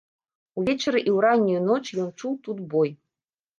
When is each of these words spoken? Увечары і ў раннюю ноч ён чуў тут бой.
Увечары 0.61 1.01
і 1.01 1.11
ў 1.17 1.19
раннюю 1.27 1.61
ноч 1.69 1.85
ён 2.07 2.09
чуў 2.19 2.35
тут 2.49 2.67
бой. 2.75 2.89